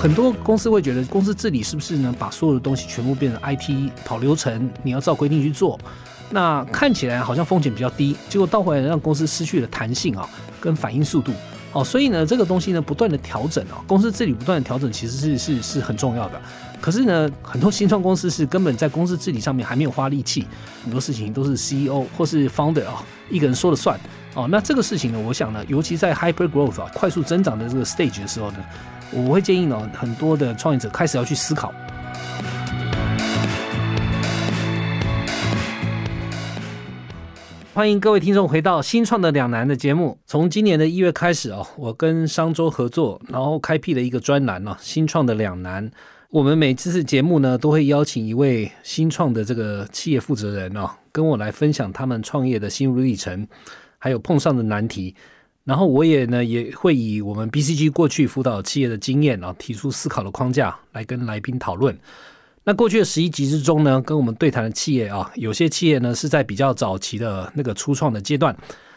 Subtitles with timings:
[0.00, 2.14] 很多公司会觉得公司治理是不是呢？
[2.18, 5.78] 把所有的东西全部变成 IT 跑流程，你要照规定去做，
[6.30, 10.26] 那看起来好像风险比较低，结果倒回来让公司失去了弹性啊，
[10.58, 11.34] 跟反应速度。
[11.74, 16.40] 哦，所以呢，这个东西呢，不断的调整啊，公司治理不断的调整，其实是是是很重要的。
[16.80, 20.46] 可是呢，很多新创公司是根本在公司治理上面还没有花力气，
[20.82, 24.00] 很多事情都是 CEO 或是 Founder 啊一个人说了算。
[24.32, 28.56] 哦，那这个事情呢，我想呢，尤其在 Hyper Growth 啊快速增长的这个 stage 的时候呢，
[29.12, 31.72] 我会建议呢，很多的创业者开始要去思考。
[37.74, 40.16] 欢迎各位听众回到新创的两难的节目。
[40.26, 45.90] 从今年的一月开始哦，我跟商周合作，然后开辟了一个专栏呢，新创的两难。
[46.28, 53.48] 我们每次节目呢，都会邀请一位新创的这个企业负责人哦，跟我来分享他们创业的心路历程，
[53.98, 55.16] 还有碰上的难题。
[55.64, 61.96] 然后我也呢，也会以我们 BCG 过去辅导企业的经验啊，提出思考的框架来跟来宾讨论。
[62.64, 68.56] 那过去的十一集之中呢，跟我们对谈的企业啊，有些企业呢是在比较早期的那个初创的阶段，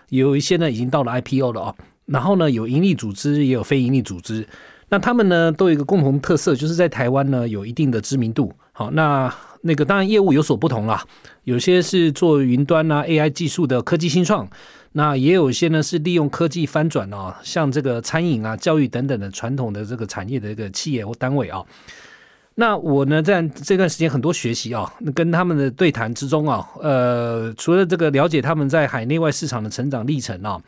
[0.10, 1.76] 有一些呢已经到了 IPO 了啊。
[2.06, 4.46] 然后呢，有盈利组织也有非盈利组织，
[4.90, 8.52] 那他们呢都有一个共同特色，就是在台湾呢有一定的知名度。
[8.74, 11.02] 好，那那个当然业务有所不同啦，
[11.46, 14.46] 有些是做云端啊 AI 技术的科技新创，
[14.96, 21.64] 那也有一些呢是利用科技翻转啊，像这个餐饮啊、教育等等的传统的这个产业的一个企业或单位啊。
[22.56, 30.62] 那我呢，在这段时间很多学习啊，跟他们的对谈之中啊，呃，除了这个了解他们在海内外市场的成长历程啊，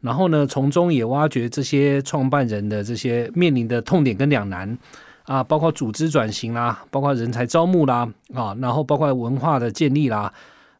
[0.00, 4.76] 然后呢，从中也挖掘这些创办人的这些面临的痛点跟两难
[5.22, 10.32] 啊，包括组织转型啦，包括人才招募啦啊，然后包括文化的建立啦，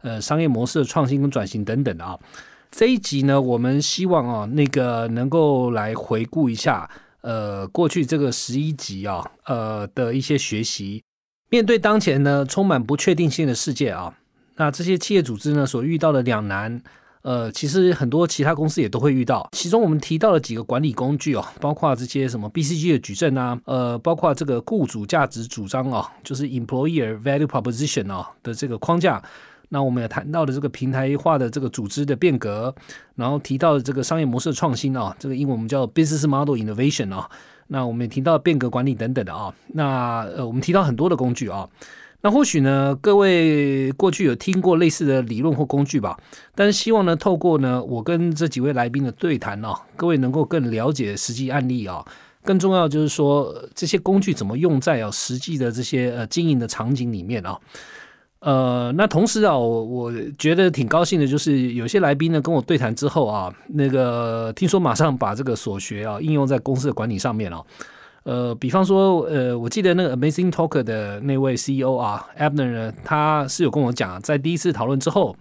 [0.03, 2.19] 呃，商业模式的创新跟转型等等啊。
[2.71, 6.89] 这一集呢，我们希望啊，那个能够来回顾一下。
[7.23, 11.03] 呃，过去这个十一集啊，呃的一些学习，
[11.51, 14.15] 面对当前呢充满不确定性的世界啊，
[14.57, 16.81] 那这些企业组织呢所遇到的两难，
[17.21, 19.47] 呃，其实很多其他公司也都会遇到。
[19.53, 29.23] 其中我们提到了几个管理工具哦，包括这些什么 BCG 的矩阵啊，呃，包括这个雇主价值主张啊，就是 Employer Value Proposition 啊的这个框架。
[29.71, 32.75] 那我们也谈到了这个平台化的这个组织的变革，
[33.15, 37.31] 然后提到这个商业模式创新啊，这个英文我们叫 business model innovation 啊。
[37.69, 39.55] 那我们也提到变革管理等等的啊。
[39.69, 41.69] 那呃，我们提到很多的工具啊。
[42.23, 46.19] 那或许呢，各位过去有听过类似的理论或工具吧？
[46.55, 52.05] 但是希望呢，透过呢我跟这几位来宾的对谈啊，各位能够更了解实际案例啊。
[52.43, 57.57] 更重要就是说，这些工具怎么用在啊实际的这些呃经营的场景里面啊。
[58.41, 67.63] 呃，那同时啊，我我觉得挺高兴的，就是有些来宾呢跟我对谈之后啊，那个听说马上把这个所学啊应用在公司的管理上面了。
[68.23, 75.35] 呃，比方说，呃，我记得那个 Amazing Talker 的那位 CEO 啊，Abner 呢，他是有跟我讲，在第一次讨论之后，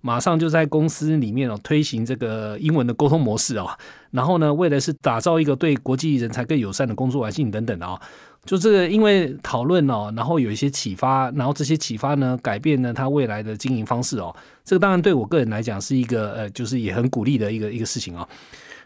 [0.00, 3.76] 马上就在公司里面哦推行这个英文的沟通模式啊，
[4.10, 8.00] 然后呢，为的是打造一个对国际人才更友善的工作环境等等的啊。
[8.46, 14.34] 就这个，因为讨论哦，然后有一些启发，然后这些启发呢，改变了他未来的经营方式哦。
[14.64, 18.26] 这个当然对我个人来讲是一个呃，就是也很鼓励的一个一个事情啊。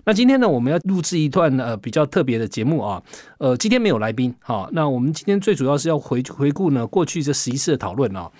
[0.05, 3.03] 那今天呢，我们要录制一段呃比较特别的节目啊。
[3.39, 8.31] 呃，今天没有来宾，好，那我们今天最主要是要回回顾呢过去这十一次的讨论啊，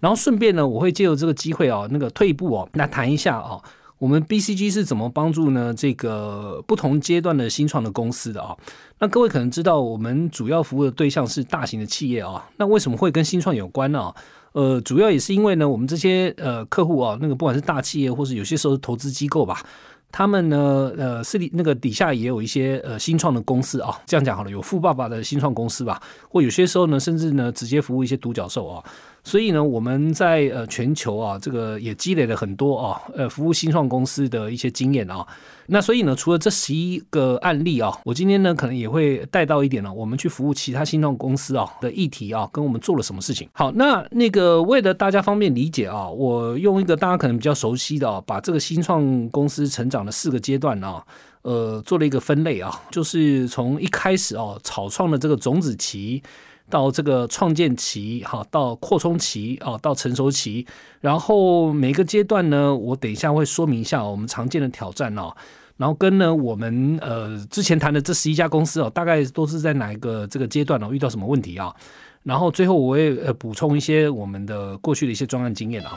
[0.00, 3.62] 然后顺便呢，我会借由这个机会哦，那个退一步哦，来谈一下哦。
[3.98, 5.72] 我们 BCG 是怎么帮助呢？
[5.72, 8.54] 这个不同阶段的新创的公司的啊，
[8.98, 12.44] 那各位可能知道，我们主要服务的对象是大型的企业啊。
[12.56, 14.12] 那为什么会跟新创有关呢？
[14.52, 19.64] 呃，主要也是因为呢，我们这些呃客户啊，那个不管是大企业或是有些时候投资机构吧，
[20.12, 23.98] 他们呢，呃，是里那个底下也有一些呃新创的公司啊。
[24.06, 28.84] 这样讲好了，有富爸爸的新创公司吧，或有些时候呢，甚至呢，直接服务一些独角兽啊。
[29.24, 35.26] 所以呢，我们在呃全球啊，这个也积累了很多啊，呃，服务新创公司的一些经验啊。
[35.66, 43.48] 那所以呢，除了这十一个案例啊，我今天呢可能也会带到一点呢，我们去服务其他新创公司啊的议题啊，跟我们做了什么事情。
[43.54, 51.02] 好，那那个为了大家方便理解啊，我用一个大家可能比较熟悉的啊，把这个新创公司成长的四个阶段啊，
[51.40, 56.22] 呃，做了一个分类啊，就是从一开始啊，草创的这个种子期。
[56.70, 60.66] 到这个创建期，哈，到扩充期，啊，到成熟期，
[61.00, 65.34] 然后每个阶段呢，我等一下会说明一下我们常见的挑战哦，
[65.76, 71.74] 然后跟呢我们呃之前谈的这十一家公司哦，大概都是在哪一个这个阶段哦遇到什么问题啊？
[72.22, 75.92] 然后最后我会呃补充一些我们的过去的一些专案经验啊。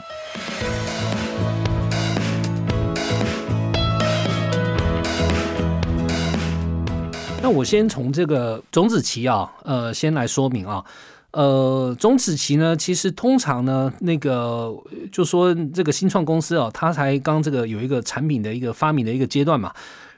[7.48, 10.84] 那我先从这个种子期啊，呃，先来说明啊。
[11.30, 14.70] 呃，种子期呢，其实通常呢，那个
[15.10, 19.72] 就说这个新创公司啊，它才刚这个有一个产品的一个发明的一个阶段嘛，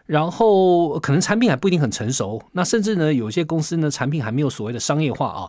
[0.06, 5.48] 然后可能产品还不一定很成熟，那甚至呢，有些公司呢，产品还没有所谓的商业化啊。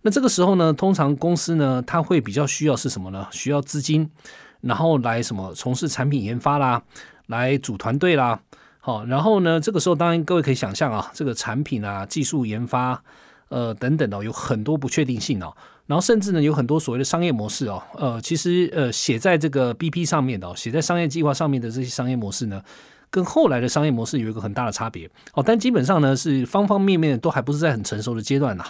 [0.00, 3.26] 那这个时候呢，通常公司呢，它会比较需要是什么呢？
[3.30, 4.08] 需要资金，
[4.62, 6.82] 然后来什么从事产品研发啦，
[7.26, 8.40] 来组团队啦，
[8.80, 13.02] 好，然后呢，这个时候当然各位可以想象啊，这个产品啊，技术研发。
[13.50, 15.50] 呃，等等哦，有很多不确定性哦，
[15.86, 22.62] 然后甚至呢，有很多所谓的商业模式哦，呃，其实呃，写在这个 BP 上面的，写在商业计划上面的这些商业模式呢，
[23.08, 28.66] 跟后来的商业模式有一个很大的差别哦，但基本上呢，是方方面面都还不是在很成熟的阶段呐。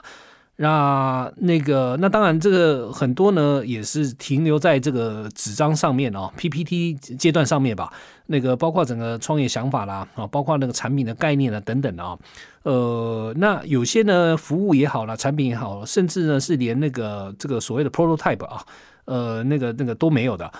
[0.60, 7.92] 那那个，那当然，这个很多呢，也是停留在这个纸张上面哦，PPT 阶段上面吧。
[8.26, 12.18] 那个包括整个创业想法啦，啊，包括那个产品的概念啊等等啊。
[12.64, 18.60] 呃，那有些呢，服务也好了，产品也好，甚至呢是连那个这个所谓的 prototype 啊，
[19.04, 20.50] 呃，那个那个都没有的。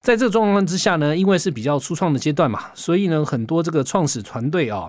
[0.00, 4.88] 在这个状况之下呢，因为是比较初创的阶段嘛，所以呢，很多这个创始团队啊。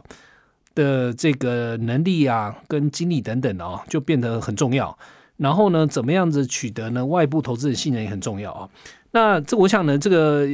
[0.75, 4.98] 的这个能力啊，跟精力等等的哦，就变得很重要。
[5.38, 7.06] 然后呢，怎么样子取得呢？
[7.06, 8.69] 外部投资的信任也很重要啊。
[9.12, 10.48] 那这我想呢，这个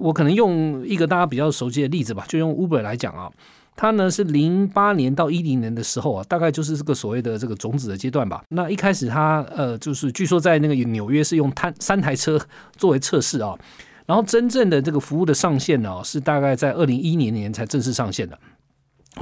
[0.00, 3.30] 我可能用一个大家比较熟悉的例子吧，就用 Uber 来讲啊。
[3.76, 8.42] 它呢是零八年到一零年的时候啊，大概就是这个所谓的这个种子的阶段吧。
[8.50, 12.38] 那一开始它呃，就是据说在那个纽约是用摊三台车
[12.76, 13.58] 作为测试啊，
[14.06, 18.38] 然后真正的这个服务的上线呢，是大概在二零一零年才正式上线的。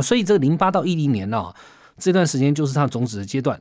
[0.00, 1.52] 所以这个零八到一零年呢，
[1.98, 3.60] 这段时间就是它种子的阶段。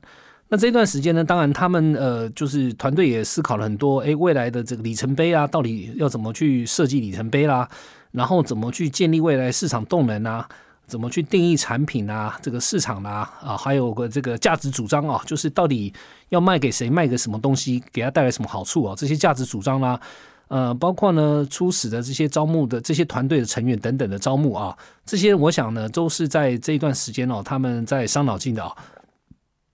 [0.49, 7.67] 那这段时间呢，当然他们呃，就是团队也思考了很多，哎，未来的这个里程碑啊，到底要怎么去设计里程碑啦？
[8.11, 10.47] 然后怎么去建立未来市场动能啊？
[10.85, 12.39] 怎么去定义产品啊？
[12.41, 15.93] 这个市场啦啊，还有个这个价值主张啊，就是到底
[16.29, 18.95] 要卖给谁，卖个什么东西，给他带来什么好处啊？
[18.97, 19.99] 这些价值主张啦。
[20.47, 28.71] 呃，包括呢，初始的这些招募的这些团队的成员等等的招募啊，这些我想呢，都是在这一段时间哦，他们在伤脑筋的啊。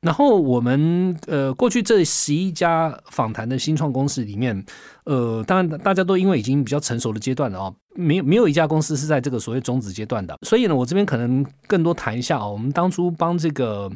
[0.02, 4.66] 然后我们呃，过去这十一家访谈的新创公司里面，
[5.06, 10.38] 呃，当然大家都因为已经比较成熟的阶段了啊，没有没有一家公司是在这个所谓种子阶段的。
[10.42, 13.90] 所以呢，我这边可能更多谈一下啊，我们当初帮这个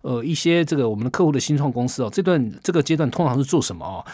[0.00, 4.04] 呃一些这个我们的客户的新创公司哦，这段这个阶段通常是做什么哦？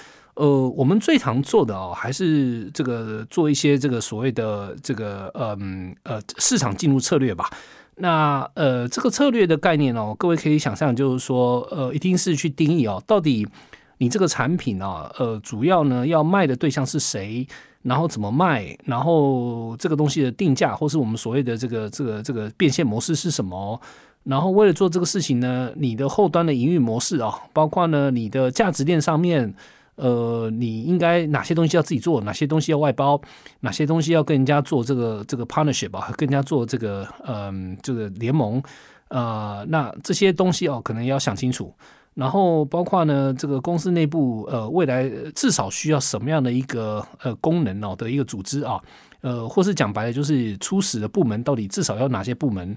[0.41, 7.51] 呃，我们最常做的哦，还是这个做一些这个所谓的这个嗯呃市场进入策略吧。
[7.97, 13.47] 那呃这个策略的概念哦，各位可以想象，就是说呃一定是去定义哦，到底
[13.99, 17.47] 你这个产品啊，呃主要呢要卖的对象是谁，
[17.83, 23.79] 然后怎么卖，然后这个东西的定价，或是我们所谓的这个这个这个变现模式是什么？
[24.25, 29.55] 然后为了做这个事情呢，你的后端的营运模式啊，包括呢你的价值链上面。
[30.01, 33.21] 呃，你应该哪些东西要自己做，哪些东西要外包，
[33.61, 38.63] 哪些东西要跟人家做这个这个 partnership 吧，跟人家做这个嗯这个联盟，
[39.09, 41.71] 呃，那这些东西哦，可能要想清楚。
[42.15, 48.81] 然后包括呢，这个公司内部呃，未来至少需要什么样的一个呃功能哦的一个组织啊，
[49.21, 52.77] 呃，或是讲白了就是初始的部门到底至少要哪些部门。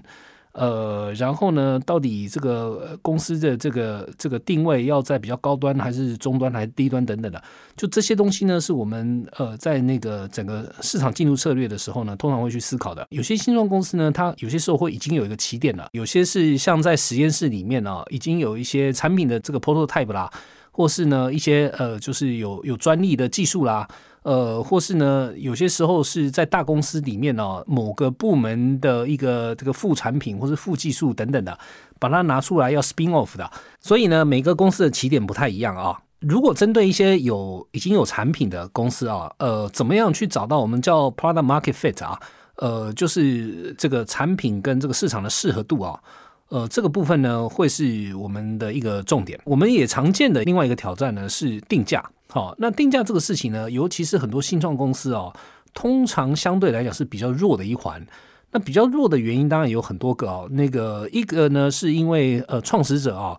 [0.54, 7.42] 呃，然后呢，到底这个公司的这个这个定位要在比较高端，还是中端，还是低端等等的？
[7.76, 13.04] 就这些东西呢，是我们呃在那个整个市场进入策略的时候呢，通常会去思考的。
[13.10, 20.30] 有些新创公司呢，它有些时候会已经有一个起点了；有些是像在实验室里面呢，已经有一些产品的这个 prototype 啦，
[20.74, 23.88] 或是呢一些呃就是有有专利的技术啦。
[24.24, 31.58] 呃，或是呢，有些时候是在大公司里面呢，某个部门的一个这个副产品或是副技术等等的，
[32.00, 33.50] 把它拿出来要 spin off 的。
[33.80, 36.00] 所以呢，每个公司的起点不太一样啊。
[36.20, 42.18] 如果针对一些有已经有产品的公司啊，呃，怎么样去找到我们叫 product market fit 啊？
[42.56, 46.00] 呃，就是这个产品跟这个市场的适合度啊。
[46.48, 49.40] 呃，这个部分呢，会是我们的一个重点。
[49.44, 52.04] 我们也常见的另外一个挑战呢，是定价。
[52.28, 55.32] 好，那定价这个事情呢，尤其是很多新创公司哦，
[55.72, 58.04] 通常相对来讲是比较弱的一环。
[58.50, 60.48] 那比较弱的原因当然有很多个哦。
[60.52, 63.36] 那个一个呢，是因为呃，创始者啊，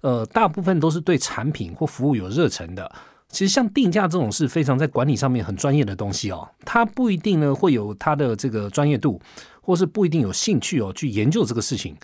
[0.00, 2.90] 呃，大部分都是对产品或服务有热忱的。
[3.28, 9.20] 其实像定价这种是非常在管理上面很专业的东西哦，它不一定呢会有它的这个专业度，
[9.60, 11.94] 或是不一定有兴趣哦去研究这个事情。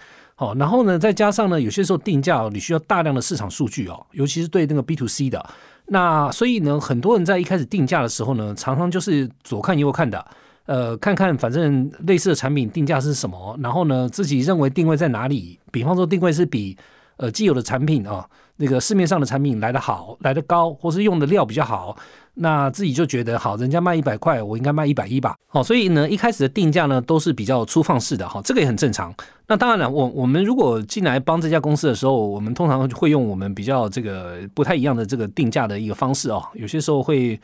[0.43, 5.45] 哦，然后呢，再加上呢，有些时候定价哦，你需要大量的市场数据哦，尤其是对那个 B to C 的。
[5.87, 10.25] 那所以呢，很多人在一开始定价的时候呢，常常就是左看右看的，
[10.67, 15.59] 呃，看看反正类似的产品定价是什么，然后呢，自己认为定位在哪里？
[15.71, 16.77] 比方说定位是比
[17.19, 21.97] 呃既有的产品啊，那个市面上的产品来的好，来的高，或是用的料比较好，
[22.35, 25.37] 那自己就觉得好，人家卖一百块，我应该卖一百一吧。
[25.47, 29.15] 好，所以呢，一开始的定价呢都是比较粗放式的哈，这个也很正常。
[29.47, 37.39] 那当然了，我我们如果进来帮这家公司的时候，我们通常会用我们比较这个不太一样的这个定价的一个方式哦，有些时候会。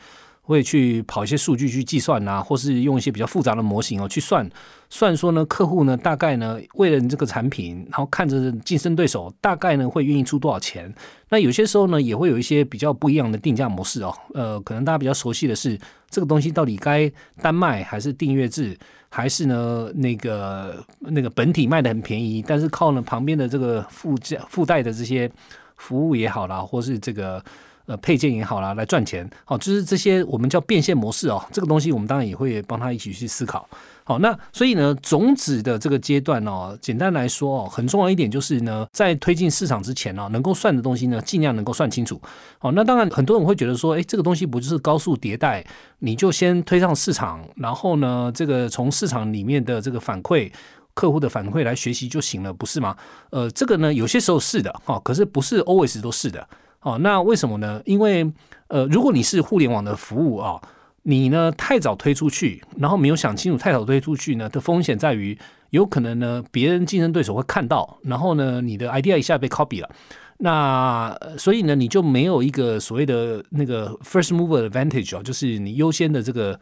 [0.49, 4.49] 会去跑一些数据去计算呐，或是用一些比较复杂的模型哦去算
[4.89, 10.91] 算说呢，客户呢大概呢为了你这个产品，然后看着竞争对手大概呢会愿意出多少钱。
[11.29, 14.11] 那有些时候呢也会有一些比较不一样的定价模式哦。
[14.33, 15.79] 呃，可能大家比较熟悉的是
[16.09, 18.75] 这个东西到底该单卖还是订阅制，
[19.09, 25.29] 还是呢那个那个本体卖的很便宜，但是靠呢旁边的这个附加附带的这些
[25.77, 27.43] 服务也好啦，或是这个。
[27.89, 31.43] 呃，配件也好啦，来赚钱，好，就是这些我们叫变现模式哦。
[31.51, 33.67] 这个东西我们当然也会帮他一起去思考。
[34.03, 42.21] 好，那所以呢，种子的这个阶段哦，简单来说哦，很重要一点就是呢，在推进市场之前呢，能够算的东西呢，尽量能够算清楚。
[42.59, 45.65] 好，那当然很多人会觉得说，哎，这个东西不就是高速迭代，
[45.97, 50.51] 你就先推上市场，然后呢，这个从市场里面的这个反馈、
[50.93, 52.95] 客户的反馈来学习就行了，不是吗？
[53.31, 56.47] 呃，这个呢，有些时候是的，哈，可是不是 always 都是的。
[56.81, 57.81] 哦，那为什么呢？
[57.85, 58.31] 因为
[58.67, 60.61] 呃，如果你是互联网的服务啊，
[61.03, 65.37] 你呢太早推出去，然后没有想清楚，太早推出去呢的风险在于，
[65.71, 69.89] 有可能呢别人竞争对手会看到，然后呢你的 idea 一下被 copy 了，
[70.37, 76.59] 那所以呢你就没有一个所谓的那个 first mover advantage 啊，就是你优先的这个。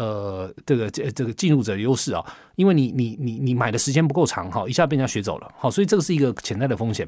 [0.00, 2.24] 呃，这个这这个进入者优势啊，
[2.56, 7.06] 因为你你你你买的时间不够长哈，一下被人家学走了，好，所以这个是一个潜在的风险。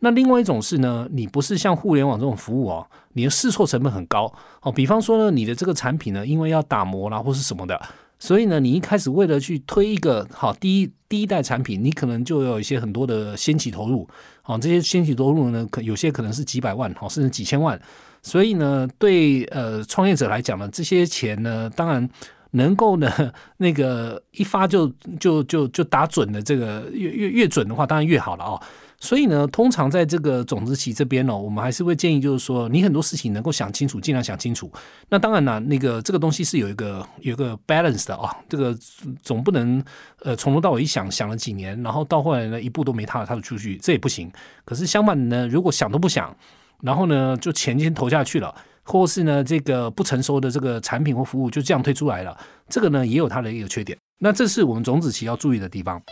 [0.00, 4.70] 那另外一种是呢，你不是像互联网这种服务哦，你的试错成本很高哦。
[4.70, 7.80] 比方说呢，你的这个产品呢，因为要打磨啦或是什么的，
[8.18, 14.06] 所以呢，你一开始为了去推一个好第一第一代产品，你可能就有一些很多的先期投入，
[14.42, 17.80] 好，这些先期投入呢，可有些可能是几百万，好，甚至几千万。
[18.24, 22.08] 所以呢，对呃创业者来讲呢，这些钱呢，当然
[22.52, 23.12] 能够呢
[23.58, 24.90] 那个一发就
[25.20, 28.60] 就就就打准的这个越越越准的话，当然越好了啊。
[28.98, 34.72] 所以呢，通常在这个种子期这边呢，我们还是会建议，就是说你很多事情能够想清楚，尽量想清楚。
[35.10, 38.74] 那当然呢，那个这个东西是有一个有一个 balance 的啊，这个
[39.22, 39.84] 总不能
[40.22, 44.32] 呃从头到尾一想想了几年，然后到后来呢一步都没踏踏出去，这也不行。
[44.64, 46.34] 可是相反呢，如果想都不想。
[46.82, 52.36] 然后呢，就钱先投下去了，或是呢，这个不成熟的这个产品或服务就这样推出来了，
[52.68, 53.96] 这个呢也有它的一个缺点。
[54.18, 56.02] 那这是我们种子期要注意的地方。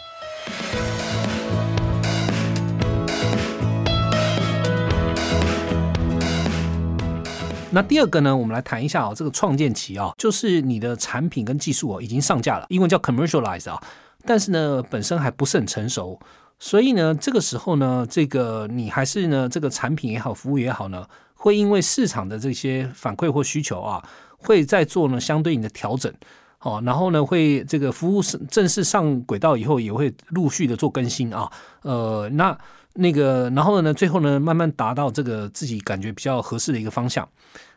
[7.74, 13.82] 那第二个呢，我们来谈一下啊，这个创建期啊，就是你的产品跟技术哦已经上架了，英文叫 commercialize 啊，
[14.26, 16.20] 但是呢本身还不是很成熟。
[16.64, 21.04] 所以呢，这个时候呢，这个你还是呢，这个产品也好，服务也好呢，
[21.34, 24.00] 会因为市场的这些反馈或需求啊，
[24.38, 26.14] 会在做呢相对应的调整，
[26.58, 31.50] 好，然后呢，会这个服务是正式上轨道以后，也会陆续的做更新啊，
[31.82, 32.56] 呃，那
[32.94, 37.28] 那个，然后呢，最后呢，慢慢达到这个自己感觉比较合适的一个方向，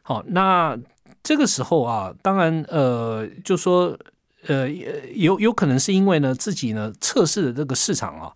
[0.03, 0.77] 好，那
[1.23, 3.97] 这个时候啊，当然，呃，就说，
[4.45, 4.69] 呃，
[5.15, 8.31] 有有可能是因为呢，自己呢测试的这个市场啊。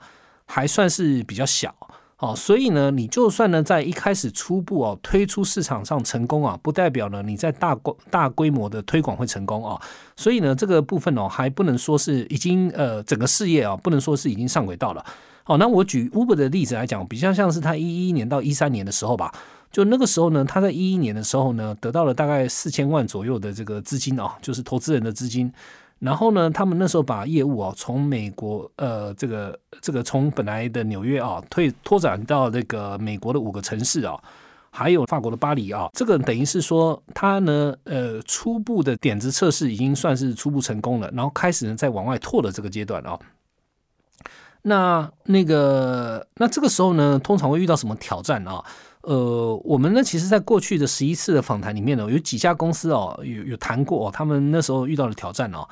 [0.52, 1.74] 还算是比较小
[2.18, 9.80] 哦，所以呢，你就算呢在一开始初步哦推出市场上成功啊，不代表呢你在大规大规模的推广会成功啊。
[10.18, 15.06] 所以呢，这个部分哦还不能说是已经呃整个事业啊不能说是已经上轨道了。
[15.44, 19.32] 好，那我举 Uber 的例子来讲，比较像是他一一年到一三年的时候吧，
[19.72, 25.54] 就那个时候呢，他在一一年的时候呢得到了大概四千万左右的这个资金啊，就是投资人的资金。
[26.00, 34.18] 然后呢，他们那时候把业务啊从美国呃这个这个从本来的纽约啊退拓展到这个美国的五个城市啊，
[34.72, 43.20] 还有法国的巴黎啊，这个等于是说他呢呃初步的点子测试已经算是初步成功了，然后开始呢在往外拓的这个阶段啊。
[44.62, 48.64] 那那个那这个时候呢，通常会遇到什么挑战啊？
[49.02, 55.66] 呃，我们呢，其实，在过去的十一次的访谈里面呢，有几家公司哦，有有谈过，他们那时候遇到的挑战哦。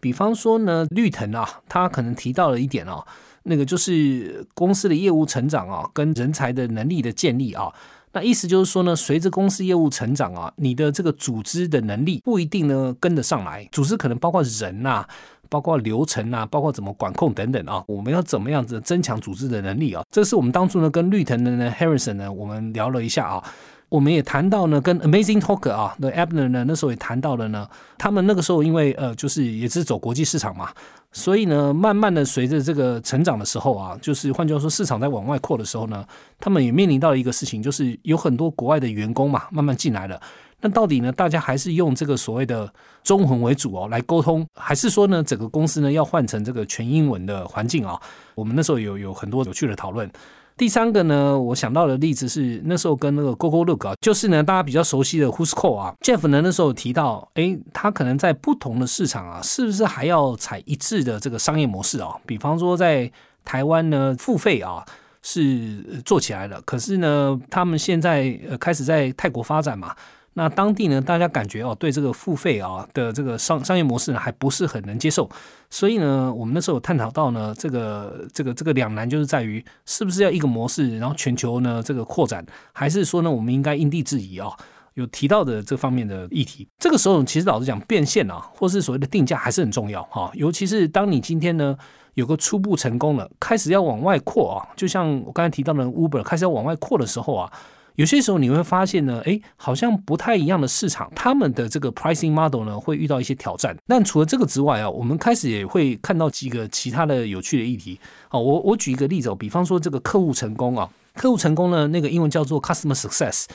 [0.00, 3.04] 比方说呢，绿藤啊，他可能提到了一点哦，
[3.44, 7.72] 那个就是公司的业务成长啊，跟人才的能力的建立啊。
[8.12, 15.06] 那意思就是说呢，随着公司业务成长啊，你的这个组织的能力不一定呢跟得上来，组织可能包括人呐。
[15.50, 20.04] 包括流程啊，包括怎么管控等等啊，我们要怎么样子增强组织的能力啊？
[20.10, 23.42] 这是我们当初呢跟绿藤的呢 Harrison 呢，我们聊了一下啊。
[23.88, 27.66] 我们也谈到呢，跟 Amazing Talker 啊的 Abner 呢，那时候也谈到了呢，
[27.96, 30.70] 他们那个时候因为呃，就是也是走国际市场嘛，
[31.10, 36.04] 所以呢，慢慢的随着这个成长的时候啊，就是换句话说，市场在往外扩的时候呢，
[36.38, 40.20] 他们也面临到一个事情，就是有很多国外的员工嘛，慢慢进来了。
[40.60, 42.70] 那到底呢，大家还是用这个所谓的
[43.04, 47.98] 中文为主哦来沟通，还是说呢，整个公司呢要换成这个全英文的环境啊？
[48.34, 50.10] 我们那时候有有很多有趣的讨论。
[50.58, 62.16] 第三个呢，我想到的例子是那时候跟那个 Google Look 啊，就是呢大家比较熟悉的 Who's Call 啊，Jeff 呢那时候提到，哎，他可能在不同的市场啊，是不是还要采一致的这个商业模式啊？
[62.26, 63.08] 比方说在
[63.44, 64.84] 台湾呢，付费啊
[65.22, 69.94] 是做起来了，可是呢，他们现在呃开始在泰国发展嘛。
[70.38, 75.28] 那当地呢，大家感觉哦，对这个付费啊的这个商商业模式呢，还不是很能接受。
[75.68, 84.48] 所以呢，我们那时候探讨到呢，这个这个这个两难就是在于，是不是要一个模式，然后全球呢这个扩展，还是说呢，我们应该因地制宜啊？
[84.94, 86.68] 有提到的这方面的议题。
[86.78, 90.30] 这个时候，其实老实讲，变现啊，或是所谓的定价还是很重要哈。
[90.34, 91.76] 尤其是当你今天呢
[92.14, 97.52] 有个初步成功了，开始要往外扩啊，就像我刚才提到的 Uber 开始要往外扩的时候啊。
[97.98, 103.76] 有些时候你会发现呢，哎，好像不太一样的市场，他们的这个 pricing model 呢会遇到一些挑战。
[103.88, 107.98] 但除了这个之外啊，我们开始也会看到几个其他的有趣的议题。
[108.28, 113.46] 好，我我举一个例子哦，比方说这个客户成功啊，客户成功呢，那个英文叫做 customer success。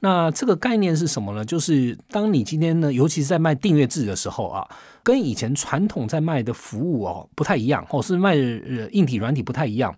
[0.00, 1.42] 那这个概念是什么呢？
[1.42, 4.68] 就是当你今天呢，尤其是在卖订阅制的时候啊，
[5.02, 9.96] 跟以前传统在卖的服务哦不太一样，或是卖硬体软体不太一样。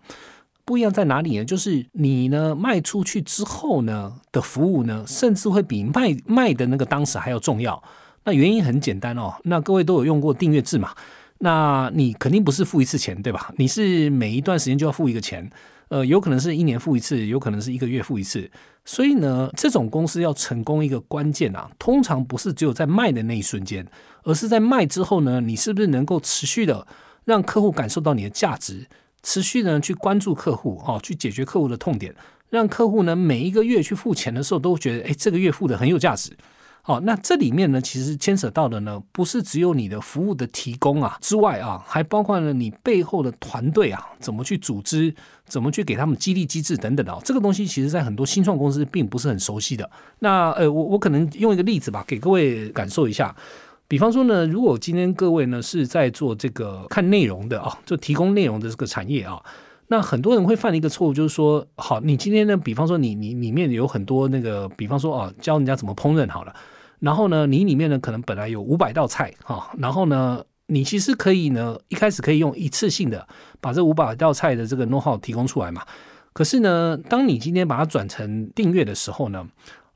[0.68, 1.44] 不一样在哪里呢？
[1.46, 7.82] 就是你呢卖出去之后呢的服务呢，甚至会比卖卖的那个当时还要重要。
[8.24, 10.94] 那原因很简单哦，那各位都有用过订阅制嘛？
[11.38, 13.50] 那你肯定不是付一次钱对吧？
[13.56, 15.50] 你是每一段时间就要付一个钱，
[15.88, 18.50] 呃，有可能是一年付一次，有可能是一个月付一次。
[18.84, 23.86] 所以呢，这种公司要成功一个关键啊，通常不是只有在卖的那一瞬间，
[24.22, 26.86] 而是在卖之后呢，你是不是能够持续的
[27.24, 28.86] 让客户感受到你的价值？
[29.22, 32.14] 持续呢去关注客户哦，去解决客户的痛点，
[32.50, 36.30] 让客户呢每一个月去付钱的时候都觉得，哎，这个月付的很有价值。
[36.84, 45.14] 哦，那这里面呢，其实牵扯到的呢，不是只有你的服务的提供啊之外啊，还包括了你背后的团队啊，怎么去组织，
[45.44, 47.14] 怎么去给他们激励机制等等的。
[47.22, 49.90] 这个东西其实在很多新创公司并不是很熟悉的。
[50.20, 53.36] 那呃，我我可能用一个例子吧，给各位感受一下。
[53.88, 59.42] 比方说呢，如果今天各位呢是在做这个看内容的啊，就提供内容的这个产业啊，
[59.86, 66.54] 那很多人会犯的一个错误就是说，好，你今天呢，比方说你你里面有很多那个，比方说啊，教人家怎么烹饪好了，
[67.00, 73.26] 然后呢，你里面呢可能本来有五百道菜哈，然后呢，你其实可以呢一开始可以用一次性的
[73.58, 75.82] 把这五百道菜的这个 know how 提供出来嘛，
[76.34, 79.48] 可是呢，当你今天把它转成订阅的时候呢，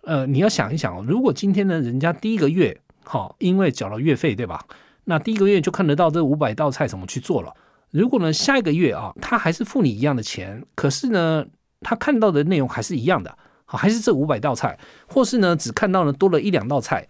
[0.04, 4.64] 呃，你要想一想，如果今天呢，人家第一个月好，因为缴了月费，对吧？
[5.04, 7.52] 那第一个月就看得到这五百道菜怎么去做了。
[7.90, 11.44] 如果呢，下一个月啊，他还是付你一样的钱，可是呢，
[11.80, 17.06] 他看到的内容还是一样的，好，还是这五百道菜，或是呢，只看到了多了一两道菜，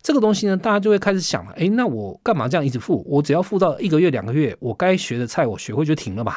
[0.00, 3.04] 这个东西呢，大家就会开始想了，诶，那我干嘛这样一直付？
[3.06, 6.36] 我只要付到一个月、两个月，我该学的菜我学会就停了嘛。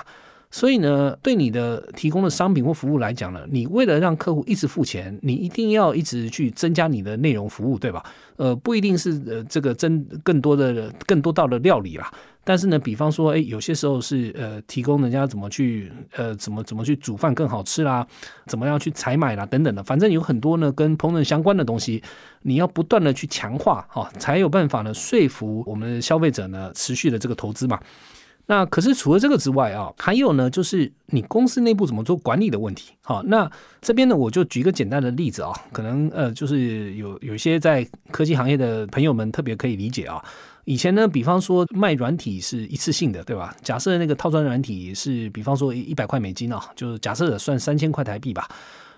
[0.52, 8.04] 所以呢，对你的提供的商品或服务来讲呢，你为了让客户一直付钱，你一定要一直去增加你的内容服务，对吧？
[8.38, 12.10] 呃，不一定是呃这个增更多的更多道的料理啦，
[12.44, 18.06] 但是呢，比方说，哎，有些时候是呃提供人家怎么去呃怎么怎么去煮饭更好吃啦，
[18.46, 22.02] 怎么样去采买啦等等的，反正有很多呢跟烹饪相关的东西，
[22.44, 27.80] 你要不断的去强化哈，才有办法呢说服我们消费者呢持续的这个投资嘛。
[28.48, 32.92] 那可是除了这个之外啊，还有呢，就是你公司内部怎么做管理的问题。
[33.02, 33.50] 好，那
[33.82, 40.24] 这边呢，我就举一个简单的例子啊，可能呃，就是有有些在科技行业的朋友们特别可以理解啊。
[40.66, 43.56] 以前呢，比方说卖软体是一次性的，对吧？
[43.62, 48.48] 假设那个套装软体是，比方说一百块美金啊，就是假设算三千块台币吧。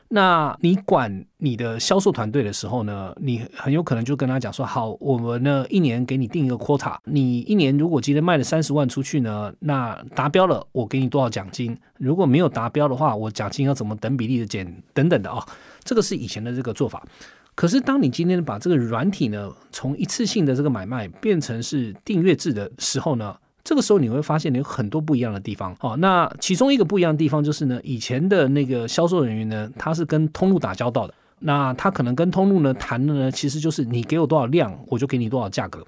[0.10, 15.46] 那你管你的销售团队的时候呢，你很有可能就跟他讲说，好，我们呢一年给你定一个 quota，你一年如果今天卖了三十万出去呢，那达标了，我给你多少奖金；如果没有达标的话，我奖金要怎么等比例的减等等的啊，
[15.84, 17.06] 这个是以前的这个做法。
[17.54, 23.36] 可是当你今天把这个软体呢，从一次性的这个买卖变成是订阅制的时候呢？
[23.68, 25.98] 这个时候你会发现有很多不一样的地方哦。
[25.98, 31.14] 那其中一个不一样的地方就是呢，以前的那个销售人员呢，他是跟通路打交道的。
[31.40, 35.86] 那他可能跟通路呢谈的呢，其实就是你给我多少量，我就给你多少价格。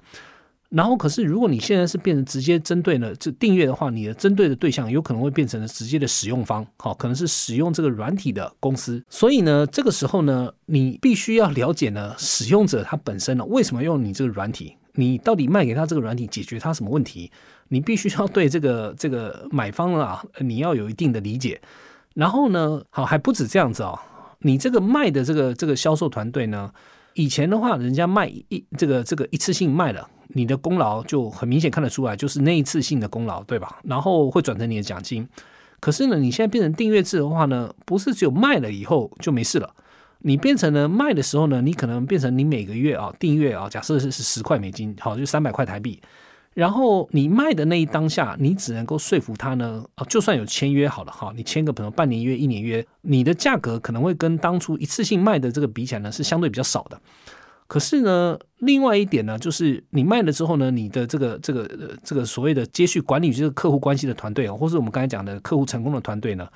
[0.68, 9.02] 然后，可是如果你现在是变成直接针对呢，这订阅的话，你的针对的对象有可能会变成了直接的使用方，好，可能是使用这个软体的公司。
[9.08, 14.76] 所以呢，这个时候呢，你必须要了解呢，使用者他本身呢，为什么用你这个软体？
[14.94, 17.30] 你到底卖给他这个软体解决他什么问题？
[17.70, 21.60] 你必须要对这个这个买方啊，你要有一定的理解。
[22.14, 23.98] 然后呢，好还不止这样子哦，
[24.40, 26.70] 你这个卖的这个这个销售团队呢，
[27.14, 30.06] 以前的话，人家卖一这个这个一次性卖了。
[30.32, 33.80] 你的功劳就很明显看得出来，就是那一次性的功劳，对吧？
[33.82, 35.26] 然后会转成你的奖金。
[35.80, 39.74] 可是呢，你现在变成订阅制的话呢，不是只有卖了以后就没事了。
[40.20, 46.00] 你变成了卖的时候呢，你可能变成你每个月啊订阅啊，假设是是十块美金，好，就三百块台币。
[46.60, 57.00] 然后你卖的那一当下，你只能够说服他呢，啊，就算有签约好了哈，你签个朋友半年约、一年约，你的价格可能会跟当初一次性卖的这个比起来呢，是相对比较少的。
[57.66, 66.46] 可是呢，另外一点呢，就是你卖了之后呢，你的这个这个呃这个所谓的接续管理就是客户关系的团队啊，或是我们刚才讲的客户成功的团队呢，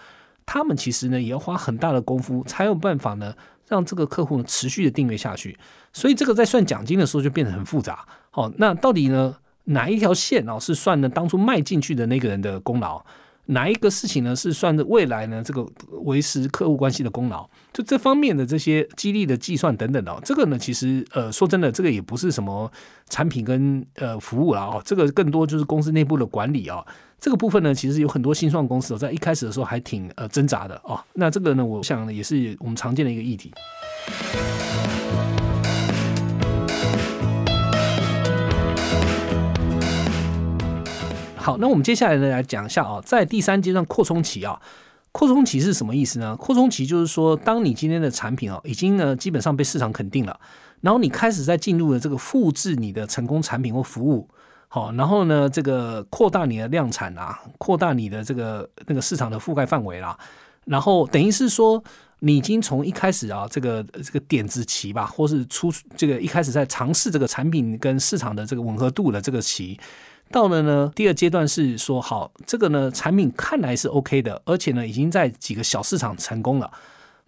[0.45, 3.33] 他们其实呢也要花很大的功夫，才有办法呢
[3.67, 5.57] 让这个客户呢持续的订阅下去。
[5.95, 8.05] 所以这个在算奖金的时候就变得很复杂。
[8.31, 9.35] 好，那到底呢
[9.65, 13.03] 哪一条线哦是算呢当初卖进去的那个人的功劳？
[13.47, 14.35] 哪一个事情呢？
[14.35, 15.43] 是算的未来呢？
[15.45, 15.67] 这个
[16.05, 22.73] 维持客户关系的功劳，就这方面的这些激励的计算等等的，这个呢，其实呃，说真的，这个也不是什么
[23.11, 26.83] 产品跟呃服务了哦，这个更多就是公司内部的管理啊。
[27.21, 30.99] 这个部分呢，其实有很多新创公司在一开始的时候还挺呃挣扎的哦。
[31.13, 33.53] 那这个呢，我想也是我们常见的一个议题。
[41.45, 44.59] 好，那我们接下来呢来讲一下啊，在第三阶段扩充期啊，
[45.13, 46.35] 扩充期是什么意思呢？
[46.37, 50.41] 扩充期就是说，当你今天的产品啊，已经呢基本上被市场肯定了，
[50.81, 54.27] 然后你开始在进入了这个复制你的成功产品或服务，
[54.69, 60.19] 好，然后呢这个扩大你的量产啊，扩大你的这个那个市场的覆盖范围啦，
[60.65, 61.85] 然后等于是说，
[62.21, 69.79] 你已经从一开始啊这个这个点子期吧，或是出这个一开始在尝试这个产品跟市场的这个吻合度的这个期。
[70.35, 76.69] 到了呢，第二阶段是说好，这个呢产品看来是 OK 的，而且呢已经在几个小市场成功了。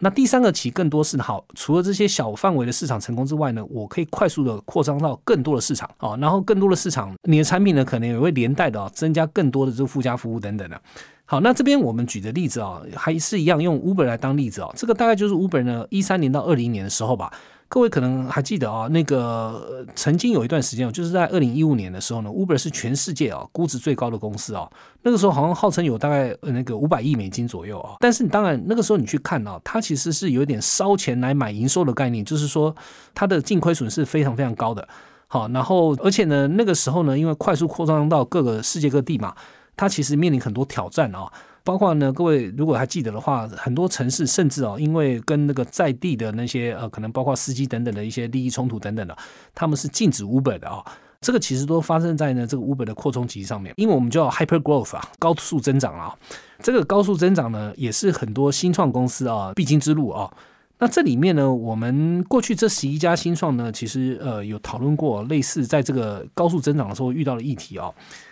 [0.01, 10.83] 那第三个期更多是好，除了这些小范围的市场成功之外呢，我可以快速的扩张到更多的市场啊，然后更多的市场，你的产品呢可能也会连带的增加更多的这个附加服务等等的。
[11.27, 17.33] 好，那这边我们举的例子啊，还是一样用 Uber 来当例子啊，这个大概就是 Uber 呢一三年到二零年的时候吧。
[17.69, 24.71] 各位可能还记得啊，那个曾经有一段时间就是在二零一五年的时候呢，Uber 是全世界啊估值最高的公司啊。
[25.03, 27.97] 那个时候好像号称有大概那个五百亿美金左右啊。
[27.99, 32.75] 但是你当然那个时候你去看啊，它其实是有点烧钱来买营收的概念，就是说
[33.13, 34.87] 它的净亏损是非常非常高的。
[35.27, 39.35] 好，然后而且呢，那个时候呢，因为快速扩张到各个世界各地嘛，
[39.77, 41.31] 它其实面临很多挑战啊。
[41.67, 49.19] 包括呢，各位如果还记得的话，很多城市甚至哦，因为跟那个在地的那些呃，可能包括司机等等的一些利益冲突等等的，
[49.53, 50.81] 他们是禁止 Uber 的啊。
[51.21, 56.15] 这个其实都发生在呢这个 Uber 的扩充期上面，因为我们叫 hyper growth 啊，高速增长啊。
[56.61, 60.33] 这个高速增长呢，也是很多新创公司啊必经之路啊。
[60.79, 67.91] 那这里面呢，我们过去这十一家新创呢，其实呃有讨论过类似在这个高速增长的时候遇到的议题啊。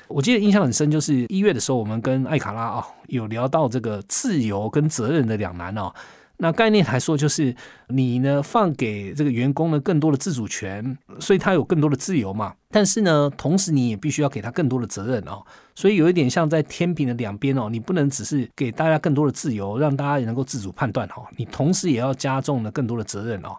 [0.09, 5.91] 我记得印象很深，就是一月的时候，我们跟艾卡拉啊有聊到这个自由跟责任的两难哦。
[6.39, 7.55] 那概念来说，就是
[7.89, 12.55] 你呢放给这个员工呢更多的自主权，所以他有更多的自由嘛。
[12.71, 15.45] 但是呢，同时你也必须要给他更多的责任哦。
[15.77, 23.57] 所以有一点像在天平的两边哦，你不能只是给大家更多的自由，让大家也能够自主判断哦，你同时也要加重了更多的责任哦。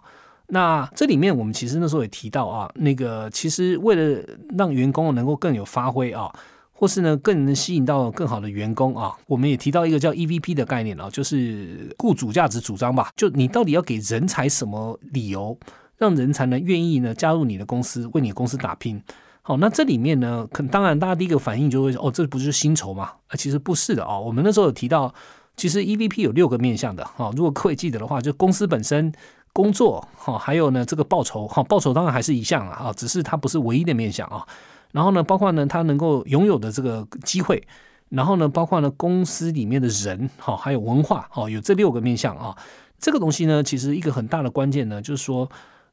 [0.48, 4.22] 那这里面我们其实那时候也提到啊，那个其实为了
[4.56, 6.32] 让员工能够更有发挥啊，
[6.78, 13.10] 或是呢更能吸引到更好的员工啊，我们也提到一个叫 EVP 的概念啊，就是雇主价值主张吧。
[13.16, 15.58] 就你到底要给人才什么理由，
[15.96, 19.02] 让人才呢愿意呢加入你的公司，为你公司打拼？
[19.40, 23.12] 好，那这里面呢，可当然大家第一个反应就会说哦，这不就是薪酬吗？
[23.28, 24.18] 啊，其实不是的啊。
[24.18, 25.14] 我们那时候有提到，
[25.56, 27.32] 其实 EVP 有六个面向的哈。
[27.34, 29.12] 如果各位记得的话，就公司本身。
[29.52, 34.46] 工作哈，还有呢，这个报酬哈，报酬当然还是一项啊，只是它不是唯一的面向啊。
[34.96, 37.62] 然后呢，包括呢，他能够拥有的这个机会，
[38.08, 42.56] 然后呢，包括呢，公司里面的人哈，还有文化哈，有这六个面向啊。
[42.98, 45.46] 这个东西呢，其实一个很大的关键呢，就是说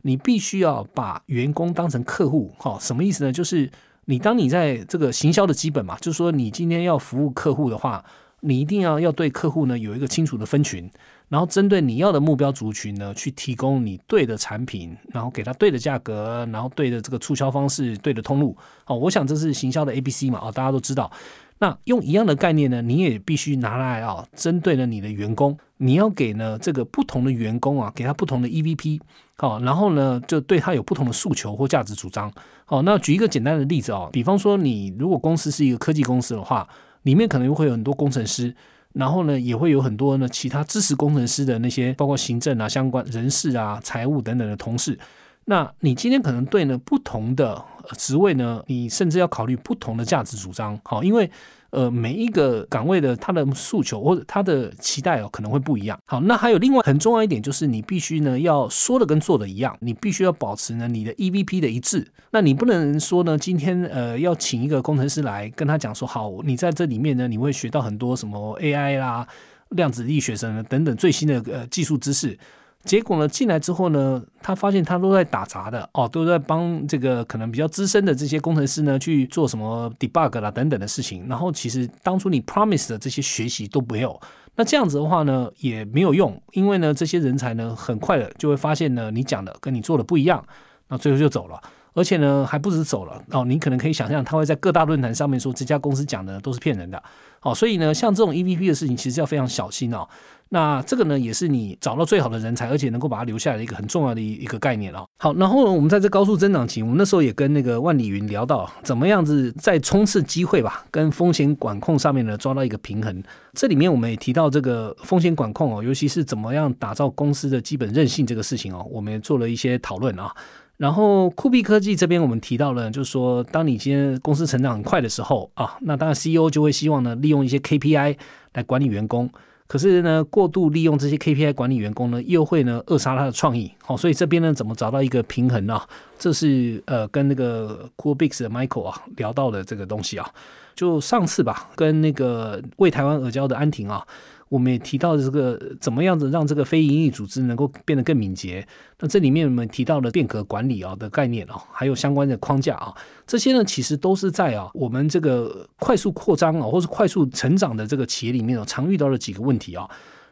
[0.04, 2.78] 你必须要把员工当成客户哈。
[2.80, 3.34] 什么意思呢？
[3.34, 3.70] 就是
[4.06, 8.06] 你当你在这个行销的基本嘛，就是说你今天要服务客户的话。
[8.46, 10.92] 你一定要要对客户呢有一个清楚的分群，
[11.34, 18.56] 然后针对你要的目标族群呢，去提供你对的产品，然后给他对的价格，然后对的这个促销方式，对的通路。
[18.86, 21.12] 哦，我想这是行销的 A B C 嘛，哦，大家都知道。
[21.58, 29.00] 那用一样的概念呢，你也必须拿来啊，针对了你的员工，你要给呢这个不同的员工啊，给他不同的 EVP，
[29.38, 32.32] 好，然后呢就对他有不同的诉求或价值主张。
[32.66, 36.70] 好，那举一个简单的例子啊，比方说你如果公司是一个科技公司的话，
[37.02, 38.56] 里面可能会有很多工程师，
[38.94, 44.98] 然后呢也会有很多呢其他支持工程师的那些包括行政啊、相关人事啊、财务等等的同事。
[45.46, 47.64] 那你今天可能对呢不同的
[47.98, 51.30] 职位呢，你甚至要考虑不同的价值主张，好，因为
[51.74, 56.00] 呃每一个岗位的他的诉求或者他的期待哦可能会不一样。
[56.06, 62.08] 好，那还有另外很重要一点就是你必须呢要说的跟做的一样，你必须要保持呢你的 EVP 的一致。
[62.32, 69.28] 那你不能说呢今天呃要请一个工程师来跟他讲说，好，你在这里面呢你会学到很多什么 AI 啦、
[69.70, 72.38] 量子力学什么等等最新的呃技术知识。
[72.84, 81.26] 结果呢，进来之后呢，他发现他都在打杂的哦，都在帮这个可能比较资深的这些工程师呢去做什么 debug 啦等等的事情。
[81.30, 84.20] 然后其实当初你 promise 的这些学习都没有，
[84.56, 90.46] 那这样子的话呢也没有用，因为呢这些人才呢很快的就会发现呢你讲的跟你做的不一样，
[90.90, 91.62] 那最后就走了。
[91.96, 97.02] 而且呢还不止走了哦，你可能可以想象他会在各大论坛上面说这家公司讲的都是骗人的。
[97.40, 100.08] 好，所以呢像这种 EVP 的事情其实要非常小心哦。
[100.54, 105.04] 那这个呢，也是你找到最好的人才，而且能够把它留下来的一个很重要的一个概念哦。
[105.18, 113.24] 好，然后呢我们在这高速增长期，我们那时候也跟那个万里云聊到，怎么样子在冲刺机会吧，跟风险管控上面呢抓到一个平衡。
[113.54, 120.32] 这里面我们也提到这个风险管控哦，尤其是怎么样打造公司的基本韧性这个事情哦，我们也做了一些讨论啊。
[120.78, 128.18] 然后酷比科技这边我们提到了，就是说，当你今天公司成长很快的时候啊，那当然 CEO 就会希望呢，利用一些 KPI
[128.54, 129.28] 来管理员工。
[129.74, 133.72] 可是呢，过度利用这些 KPI 管理员工呢，又会呢扼杀他的创意。
[133.82, 135.82] 好，所以这边呢，怎么找到一个平衡呢？
[136.20, 140.30] 这是呃，跟那个 Coolbix 的 Michael 啊聊到的这个东西啊。
[140.76, 144.06] 就上次吧，跟那个为台湾而教的安婷啊。
[144.54, 148.64] 我们也提到这个怎么样子让这个非营利组织能够变得更敏捷。
[149.00, 152.94] 那这里面我们提到了变革管理啊的概念啊，还有相关的框架啊，
[153.26, 159.90] 这些呢其实都是在啊我们这个快速扩张啊或是快速成长的这个企业里面啊常遇到的几个问题啊。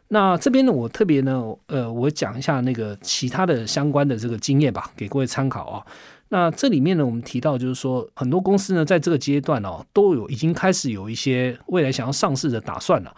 [0.10, 5.84] 那这边呢我特别呢呃我讲一下那个其他的相关的这个经验吧，给各位参考啊。
[6.30, 13.12] 那这里面呢我们提到就是说很多公司呢在这个阶段哦都有已经开始有一些未来想要上市的打算了。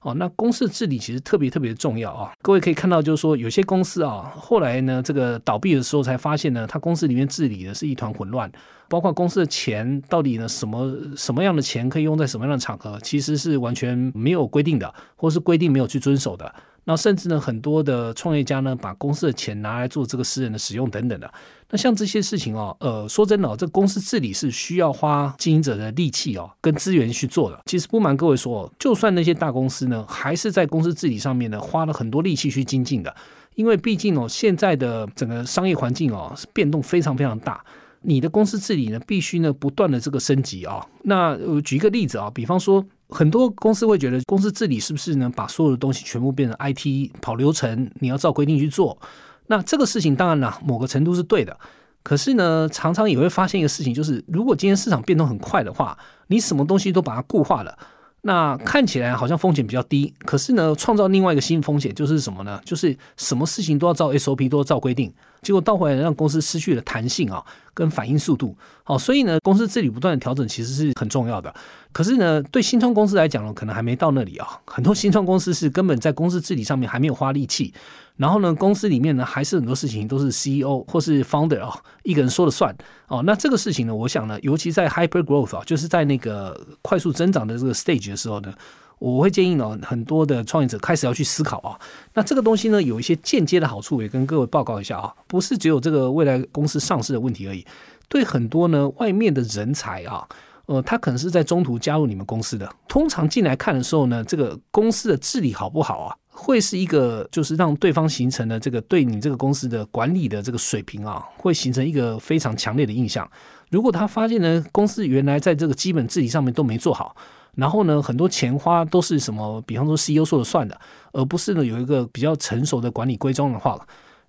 [0.00, 2.32] 哦，那公司治理其实特别特别重要啊！
[2.40, 8.50] 各位可以看到，就是说有些公司啊，后来呢，这个倒闭的时候才发现呢，他公司里面治理的是一团混乱，
[8.88, 16.54] 包括公司的钱到底呢，什么什么样的钱可以用在什么样的场合，其实是完全没有规定的，或是规定没有去遵守的。
[16.88, 21.30] 那甚至呢，很多的创业家呢，把公司的钱拿来做这个私人的使用等等的。
[21.68, 27.60] 那像这些事情哦，呃，说真的哦，这公司治理是需要花经营者的力气哦，跟资源去做的。
[27.66, 33.14] 其实不瞒各位说，就算那些大公司呢，还是在公司治理上面呢，花了很多力气去精进的。
[33.54, 37.62] 因为毕竟哦，现在的整个商业环境哦，是变动非常非常大。
[38.00, 40.86] 你的公司治理呢，必须呢不断的这个升级啊。
[41.02, 42.82] 那举一个例子啊，比方说。
[43.08, 45.30] 很多公司会觉得，公司治理是不是能？
[45.32, 48.98] 把所有的东西全部变成 IT 跑流程，你要照规定去做。
[49.46, 51.58] 那这个事情当然了，某个程度是对的。
[52.02, 55.96] 可是呢，常常也会发现一个事情，就是如果今天市场变动很快的话，
[56.28, 57.78] 你什么东西都把它固化了，
[58.28, 60.12] 那看起来好像风险比较低。
[60.26, 62.60] 可是呢，创造另外一个新风险就是什么呢？
[62.62, 65.10] 就是什么事情都要照 SOP，都要照规定。
[65.40, 68.54] 结果倒回来让公司失去了弹性啊，跟反应速度。
[68.84, 71.54] 好，所以呢，公司治理不断的调整其实是很重要的。
[71.90, 74.46] 可是呢，对新创公司来讲呢，可能还没到那里啊。
[74.66, 77.72] 很多新创公司是根本在公司治理上面还没有花力气。
[78.18, 82.76] 然后呢，公司里面呢，还是很多事情都是 CEO 或是 Founder 啊一个人说了算
[83.06, 83.22] 哦。
[83.24, 88.52] 那这个事情呢，我想呢，尤其在 Hyper Growth 啊，就是在那个快速增长的这个 stage 的时候呢。
[89.00, 91.78] 我会建议呢，很多的创业者开始要去思考啊。
[92.14, 95.14] 那这个东西呢，有一些间接的好处，也跟各位报告一下啊。
[95.28, 97.64] 不是只有这个未来公司上市的问题而已，
[98.08, 100.26] 对很多呢外面的人才啊，
[100.68, 102.70] 呃，他可能是在中途加入你们公司的。
[102.86, 113.26] 通常进来看的时候呢，这个公司的治理好不好啊，会是一个就是让对方形成了这个对你这个公司的管理的这个水平啊，会形成一个非常强烈的印象。
[113.70, 117.16] 如果他发现呢，公司原来在这个基本治理上面都没做好。
[117.54, 119.60] 然后呢，很多钱花都是什么？
[119.62, 120.78] 比方说 CEO 说了算的，
[121.12, 123.74] 而不是呢有一个比较成熟的管理规章的话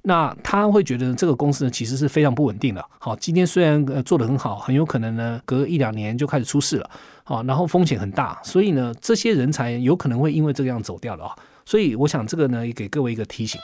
[0.03, 2.83] 那他会觉得这个公司呢其实是非常不稳定的。
[2.99, 6.89] 好，今天虽然呃做得很好，很有可能呢隔一两年就开始出事了。
[7.23, 11.35] 好，然后风险很大，所以呢这些人才有可能会因为这个样走掉的啊。
[11.65, 13.59] 所以我想这个呢也给各位一个提醒。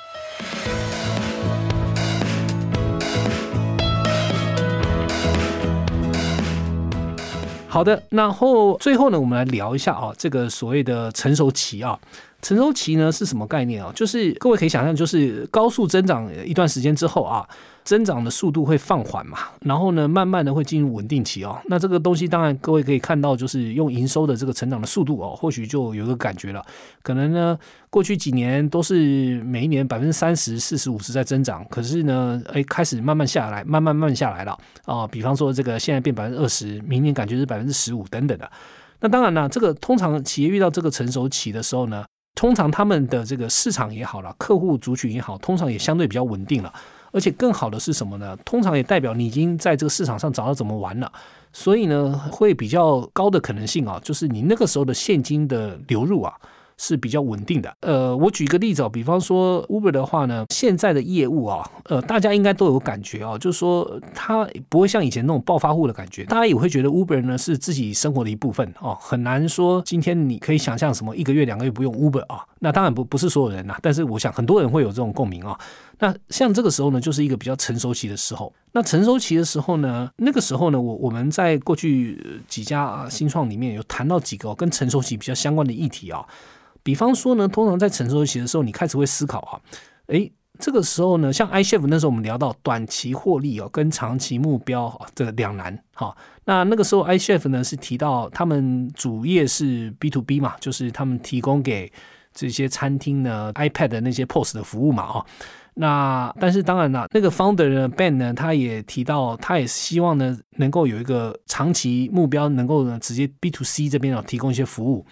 [7.67, 11.99] 好的，然后最后呢，我们来聊一下啊，这个所谓的成熟期啊。
[12.45, 13.91] 成熟期呢是什么概念啊？
[13.95, 17.43] 就是各位可以想象，就是高速增长一段时间之后啊，
[17.83, 21.59] 增长的速度会放缓嘛，然后呢，慢慢的会进入稳定期哦。
[21.65, 26.63] 那这个东西当然各位可以看到，就是用营收的这个成长的速度哦，或许就有个感觉了。
[27.01, 27.57] 可能呢，
[27.89, 34.55] 过去几年都是每一年百分之三十、四十、五十在增长，可是呢，哎，开始慢慢下来，慢慢慢下来了
[34.85, 35.07] 啊。
[35.07, 38.47] 比方说这个现在变百分之二十，明年感觉是百分之十五等等的。
[38.99, 42.05] 那当然呢，这个通常企业遇到这个成熟期的时候呢。
[42.35, 46.71] 通常他们的这个市场也好了，客户族群也好，通常也相对比较稳定了。
[47.11, 48.37] 而且更好的是什么呢？
[48.43, 51.09] 通常也代表你已经在这个市场上找到怎么玩了。
[51.53, 56.33] 所以呢，会比较高的可能性啊，就是你那个时候的现金的流入啊。
[56.77, 57.73] 是比较稳定的。
[57.81, 75.57] 呃，我举一个例子哦，比方说 Uber 的话呢，现在的业务啊，呃，大家应该都有感觉啊，就是说它不会像以前那种暴发户的感觉，大家也会觉得 Uber 呢是自己生活的一部分哦，很难说今天你可以想象什么一个月两个月不用 Uber 啊，那当然不不是所有人呐，但是我想很多人会有这种共鸣啊。
[75.99, 78.53] 那像这个时候呢，就是一个比较成熟期的时候。
[78.73, 86.25] 那成熟期的时候呢，那个时候呢，我我们在过去几家啊新创里面有谈到几个跟成熟期比较相关的议题啊。
[86.83, 89.59] 比方说呢，通常在成熟期的时候，你开始会思考啊，
[90.07, 96.15] 诶，这个时候呢，像 iChef 那时候我们聊到短期获利哦，跟长期目标这个两难哈。
[96.43, 101.91] 那那个时候 iChef 呢是提到他们主业是 B to B 嘛，就是他们提供给
[102.33, 105.25] 这些餐厅呢 iPad 的那些 POS 的服务嘛啊。
[105.77, 115.05] 那但是当然了，那个 Founder 呢 Ben 呢，他也提到，他也希望呢能够有一个长期目标，能够呢直接 B to C 这边啊提供一些服务。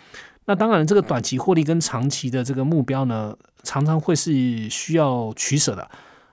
[0.45, 5.89] 那当然，这个短期获利跟长期的这个目标呢，常常会是需要取舍的。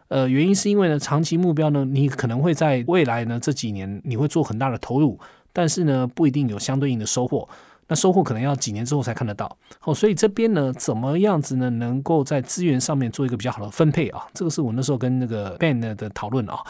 [0.09, 5.19] 呃，原因是因为呢，长期目标呢，你可能会在未来呢这几年你会做很大的投入，
[5.53, 7.49] 但是呢不一定有相对应的收获。
[7.91, 9.59] 那收获可能要几年之后才看得到。
[9.81, 14.25] 好，所以这边呢，怎么样子呢，能够在资源上面做一个比较好的分配啊？
[14.33, 16.61] 这个是我那时候跟那个 Ben 的讨论啊。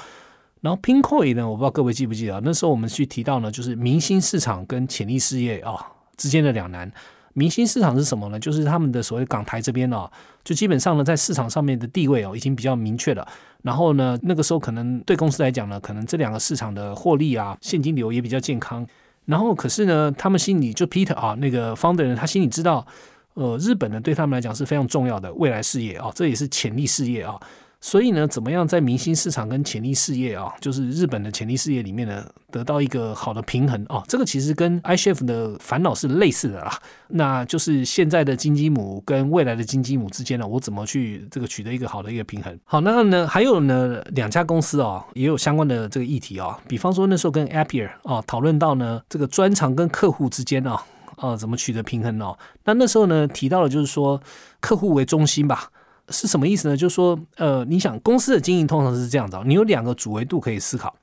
[0.62, 5.74] 然后 Pinkoi 呢，我不知道各位记不记得，那时候我们去提到呢，就是明星市场跟潜力事业啊
[6.16, 6.90] 之间的两难。
[7.33, 8.40] 明星市场是什么呢？
[8.40, 10.11] 就是他们的所谓港台这边哦，
[10.42, 13.26] 就基本上呢，在市场上面的地位哦，已经比较明确了。
[13.62, 18.87] 然后呢，那个时候可能对公司来讲呢，可能这两个市场的获利啊，现金流也比较健康。
[19.26, 22.87] 然后可是呢，他们心里就 Peter 啊，那个 founder 人，他心里知道，
[23.35, 27.38] 呃，日本呢对他们来讲是非常重要的未来事业啊，这也是潜力事业啊。
[27.83, 34.05] 所以呢，怎么样在明星市场跟潜力事业啊，就是日本的潜力事业里面呢，得到一个好的平衡哦？
[34.07, 36.79] 这个其实跟 iChef 的烦恼是类似的啦。
[37.09, 42.55] 那就是现在的金鸡母跟未来的金鸡母之间呢，我怎么去这个取得一个好的一个平衡？
[42.64, 46.61] 好，那呢还有呢两家公司啊，也有相关的这个议题啊。
[46.69, 50.83] 比方说那时候跟 Appier 啊讨论到呢，这个专长跟客户之间啊，
[51.16, 52.37] 啊怎么取得平衡哦？
[52.64, 54.21] 那那时候呢提到了就是说
[54.61, 55.71] 客户为中心吧。
[56.11, 56.77] 是什么意思呢？
[56.77, 60.94] 就是说，呃，你想公司的经营通常是这样子，你有两个主维度可以思考。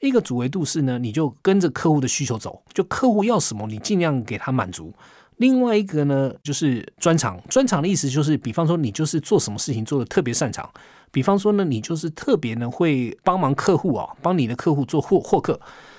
[0.00, 4.92] 一个主维度是呢，你就跟着客户的需求走，就客户要什么，你尽量给他满足。
[5.38, 7.40] 另外一个呢，就是专长。
[7.48, 10.68] 专长的意思就是，比方说你就是做什么事情做的特别擅长。
[11.10, 15.58] 比方说呢，你就是特别呢会帮忙客户啊，帮你的客户做获获客。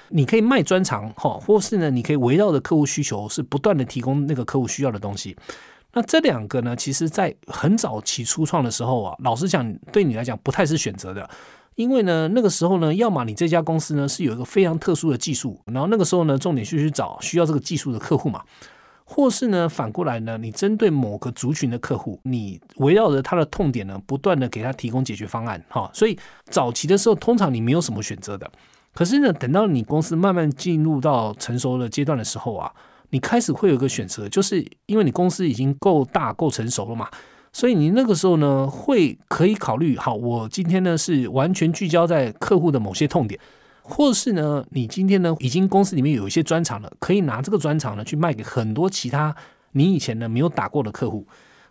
[0.10, 5.36] 你可以卖专长哈，或是呢，你可以围绕着客户需求，是不断的提供那个客户需要的东西。
[5.98, 11.28] 那这两个呢，其实，在很早期初创的时候啊，老实讲，对你来讲不太是选择的，
[11.74, 18.44] 因为呢，那个时候呢，要么你这家公司呢是有一个非常特殊的技术，然后那个时候呢，重点是去找需要这个技术的客户嘛，
[19.06, 26.16] 或是呢，反过来呢，你针对某个族群的客户，你围绕着他的痛点呢，不断的给他提供解决方案，哈，所以
[26.52, 28.48] 早期的时候，通常你没有什么选择的，
[28.94, 32.72] 可是呢，等到你公司慢慢进入到成熟的阶段的时候啊。
[33.10, 37.10] 你开始会有一个选择，就是因为你公司已经够大、够成熟了嘛，
[37.54, 43.40] 所以你那个时候呢，会可以考虑，好，我今天呢是完全聚焦在客户的某些痛点，
[43.82, 49.36] 或是呢，你今天呢已经公司里面有一些专长了，可以拿这个专长呢去卖给很多其他
[49.72, 51.26] 你以前呢没有打过的客户。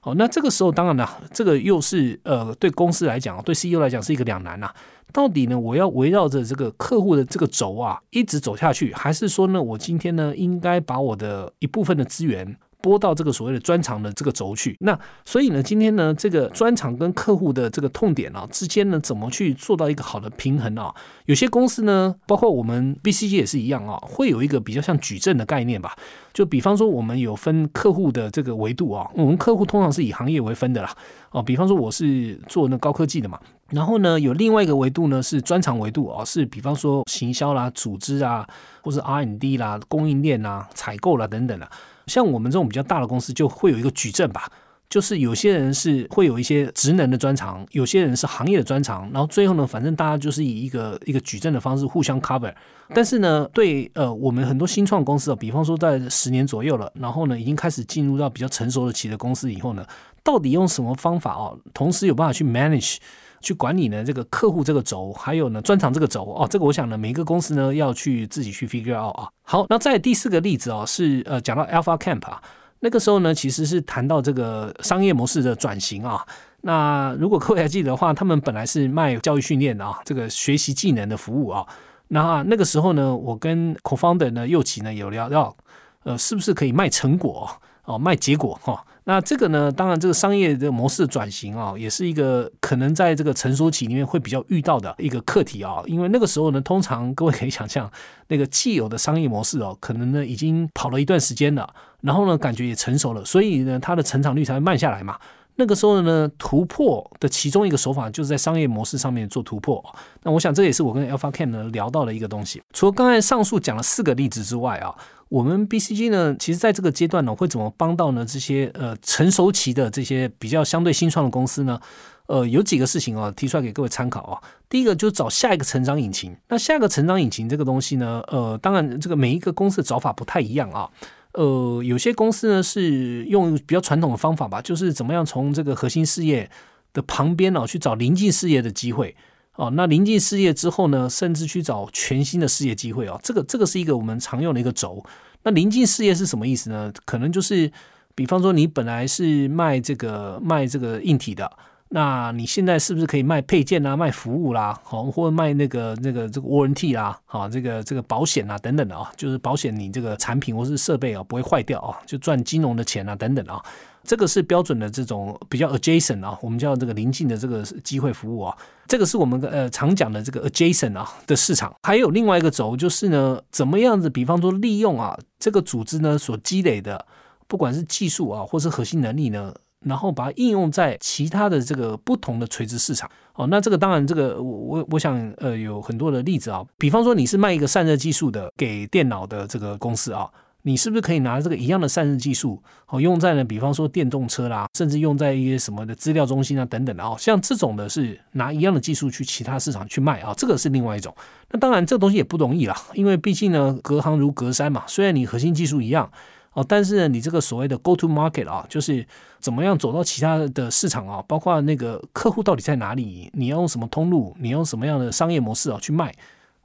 [0.06, 4.72] 哦，那这个时候当然了，这个又是呃对公司来讲，对 CEO 来讲是一个两难呐。
[5.12, 12.57] 到底呢，我要围绕着这个客户的这个轴啊，一直走下去，还是说呢，我今天呢，应该把我的一部分的资源
[12.87, 14.76] 拨到这个所谓的专长的这个轴去。
[14.78, 20.95] 那所以呢，今天呢，这个专长跟客户的这个痛点啊之间呢，怎么去做到一个好的平衡啊？
[21.24, 25.97] 有些公司呢，包括我们 BCG 也是一样啊，会有一个比较像矩阵的概念吧。
[26.32, 30.95] 就比方说，我们有分客户的这个维度啊，我们客户通常是以行业为分的啦。
[31.32, 38.47] 哦，比方说我是做那高科技的嘛，然后呢，有另外一个维度呢是专长维度哦，是比方说行销啦、组织啊，
[38.82, 41.68] 或是 R&D 啦、供应链啦、采购啦等等的。
[42.07, 44.50] 像我们这种比较大的公司，就会有一个矩阵吧。
[44.88, 52.54] 就是有些人是会有一些职能的专长，有些人是行业的专长，然后最后呢，反正大家就是以一个一个矩阵的方式互相 cover。
[52.94, 59.84] 但是呢，对呃，我们很多新创公司啊，比方说在十年左右了，然后呢，已经开始进入到比较成熟的企业公司以后呢，
[60.22, 62.98] 到底用什么方法哦，同时有办法去 manage
[63.47, 69.28] 去管理呢这个客户这个轴，还有呢专长这个轴哦，这个我想呢，每一个公司呢要去自己去 figure out 啊。
[69.44, 72.42] 好，那在第四个例子哦，是呃讲到 Alpha Camp 啊。
[72.80, 76.26] 那个时候呢，其实是谈到这个商业模式的转型啊。
[76.62, 81.64] 那如果各位还记得的话，他们本来是卖教育训练的啊，这个学习技能的服务啊。
[82.09, 85.57] 那那个时候呢，我跟 co-founder 呢右奇呢有聊到，
[86.03, 87.49] 呃，是不是可以卖成果
[87.84, 88.84] 哦，卖结果哈。
[89.09, 95.80] 那这个呢，当然这个商业的模式转型啊，也是一个可能在这个成熟期里面会比较遇到的一个课题啊。
[95.86, 97.88] 因为那个时候呢，通常各位可以想象，
[98.26, 105.16] 那个既有的商业模式哦，可能呢已经跑了一段时间了，然后呢感觉也成熟了，所以呢它的成长率才会慢下来嘛。
[105.59, 109.82] 那个时候呢，突破的其中一个手法就是在商业模式上面做突破。
[110.24, 112.61] 那我想这也是我跟 Alpha Cam 呢聊到的一个东西。
[112.74, 114.92] 除了刚才上述讲了四个例子之外啊，
[115.29, 121.81] 我们 BCG 呢，其实在这个阶段呢，会怎么帮到呢这些呃成熟期的这些比较相对新创的公司呢？
[122.27, 124.43] 呃，有几个事情啊，提出来给各位参考啊。
[124.68, 126.37] 第一个就是找下一个成长引擎。
[126.49, 130.91] 那下一个成长引擎这个东西呢，呃，当然这个每一个公司的找法不太一样啊。
[131.35, 136.51] 呃，有些公司呢是用比较传统的方法吧，就是怎么样从这个核心事业
[136.93, 139.14] 的旁边哦去找临近事业的机会
[139.57, 139.70] 哦。
[139.70, 143.18] 那临近事业之后呢，甚至去找全新的事业机会哦。
[143.22, 145.04] 这个这个是一个我们常用的一个轴。
[145.42, 146.92] 那临近事业是什么意思呢？
[147.04, 147.70] 可能就是，
[148.14, 151.50] 比方说你本来是卖这个卖这个硬体的。
[151.88, 163.62] 那你现在是不是可以卖配件啊，卖服务啦，好，或者卖那个那个这个 warranty 啦，好，这个这个保险啊等等的啊，就是保险你这个产品或是设备啊不会坏掉啊，就赚金融的钱啊等等啊，
[164.07, 171.74] 这个是标准的这种比较 adjacent 啊，我们叫这个临近的这个机会服务啊，这个是我们呃常讲的这个 adjacent 啊的市场。
[171.82, 177.04] 还有另外一个轴就是呢，怎么样子，比方说利用啊这个组织呢所积累的，
[177.46, 179.54] 不管是技术啊或是核心能力呢。
[179.80, 190.28] 然后把它应用在其他的这个不同的垂直市场哦，那这个当然这个我我我想呃有很多的例子啊，比方说你是卖一个散热技术的给电脑的这个公司啊，
[190.66, 193.44] 你是不是可以拿这个一样的散热技术哦用在呢？
[193.44, 201.14] 比方说电动车啦，甚至用在一些什么的资料中心啊等等的啊，像这种的是拿一样的技术去其他市场去卖啊，这个是另外一种。
[201.52, 206.10] 那当然这东西也不容易啦，因为毕竟呢隔行如隔山嘛，虽然你核心技术一样。
[206.54, 209.06] 哦，但是呢，你这个所谓的 go to market 啊，就是
[209.38, 216.14] 怎么样走到其他的市场啊，包括那个客户到底在哪里，你要用什么通路，你用什么样的商业模式啊去卖，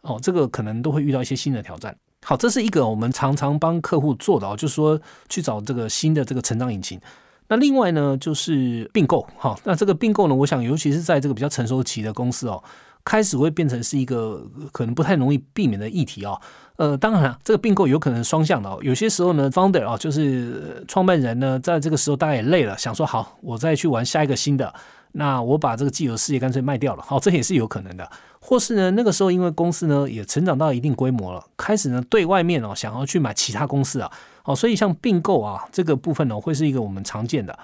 [0.03, 1.93] 哦，这个可能都会遇到一些新的挑战。
[2.23, 6.99] 好，这是一个我们常常帮客户做的哦，就是说去找这个新的这个成长引擎。
[7.47, 12.63] 那另外呢，就是并购哈，那这个并购呢，我想尤其是在这个比较成熟期的公司哦，
[13.03, 16.39] 开始会变成是一个可能不太容易避免的议题哦。
[16.77, 18.79] 呃，当然，这个并购有可能双向的哦。
[18.81, 24.73] 有些时候呢，founder 啊，就是创办人呢，在这个时候大家也累了，想说好，我再去玩下一个新的，
[25.11, 28.09] 那我把这个既有事业干脆卖掉了，好，这也是有可能的。
[28.41, 34.11] 或是呢，那个时候因为公司呢也成长到一定规模了，开始呢对外面哦想要去买其他公司啊，
[34.43, 37.57] 好，所以像并购啊这个部分呢，会是一个我们常见的。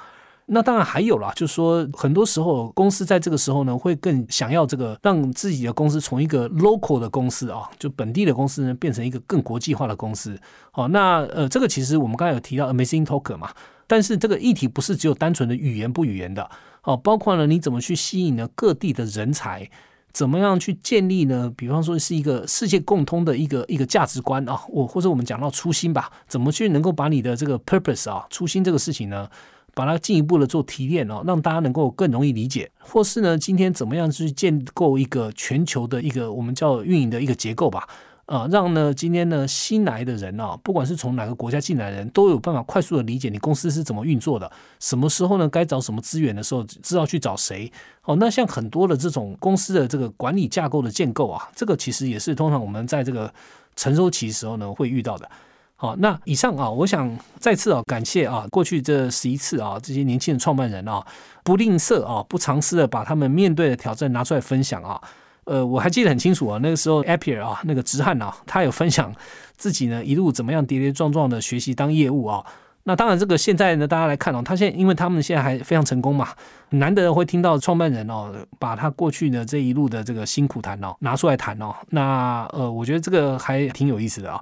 [0.50, 10.40] 那当然还有啦，就是说很多时候公司在这个时候呢，会更想要这个让自己的公司从一个 local 的公司啊，就本地的公司呢，变成一个更国际化的公司。
[10.72, 13.52] 好，那呃，这个其实我们刚才有提到 Amazing Talker 嘛，
[13.88, 16.50] 但是这个议题不是只有单纯的语言不语言的，
[16.84, 19.70] 哦，包括呢你怎么去吸引呢各地的人才，
[20.18, 21.54] 怎么样去建立呢？
[21.56, 29.30] 比方说是一个世界共通的一个一个价值观啊，我或者我们讲到初心吧，怎么去能够把你的这个 purpose 啊，初心这个事情呢？
[29.76, 37.88] 把它进一步的做提炼哦，让大家能够更容易理解，或是呢，今天怎么样去建构一个全球的一个我们叫运营的一个结构吧？
[38.28, 44.52] 啊，让呢今天呢新来的人啊，不管是从哪个国家进来的人，都有办法快速的理解你公司是怎么运作的，
[44.82, 47.72] 什么时候呢该找什么资源的时候，知道去找谁。
[48.04, 53.34] 哦，那像很多的这种公司的这个管理架构的建构啊，这个其实也是通常我们在这个
[53.78, 55.30] 成熟期时候呢会遇到的。
[55.78, 61.02] 好，那以上啊，我想再次啊感谢啊过去这十一次啊这些年轻的创办人啊
[61.46, 65.02] 不吝啬啊不藏私的把他们面对的挑战拿出来分享啊。
[65.48, 69.14] 呃，我还记得很清楚啊，那个时候 Appier 啊那个直汉啊，他有分享
[69.56, 72.46] 自己呢一路怎么样跌跌撞撞的学习当业务啊。
[72.84, 76.30] 那当然，这个现在呢，大家来看哦，他现在因为他们现在还非常成功嘛，
[76.70, 81.76] 难得会听到创办人哦，把他过去呢这一路的这个辛苦谈哦拿出来谈哦。
[81.90, 84.42] 那呃，我觉得这个还挺有意思的啊。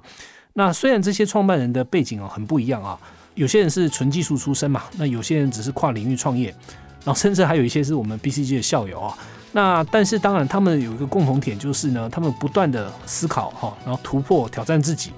[0.52, 2.98] 那虽然这些创办人的背景哦很不一样啊，
[3.34, 6.48] 有些人是纯技术出身嘛，那有些人只是跨领域创业，
[7.04, 9.18] 然后甚至还有一些是我们 BCG 的校友啊。
[9.56, 15.12] 那但是当然，他们有一个共同点，就是呢，他们不断的思考哈，然后突破、挑战自己，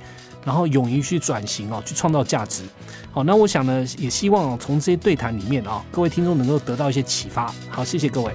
[0.44, 2.62] 然后勇于去转型哦，去创造价值。
[3.10, 7.52] 好，那我想呢，也希望从这些对谈里面啊，各位听众能够得到一些启发。
[7.68, 8.32] 好，谢谢各位。